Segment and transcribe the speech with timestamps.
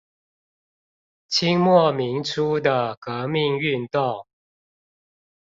[1.27, 4.25] 清末民初的革命運動